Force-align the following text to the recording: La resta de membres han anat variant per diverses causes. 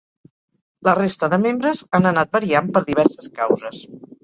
La 0.89 0.95
resta 0.99 1.29
de 1.35 1.39
membres 1.43 1.83
han 1.99 2.11
anat 2.13 2.33
variant 2.39 2.73
per 2.79 2.85
diverses 2.91 3.31
causes. 3.39 3.87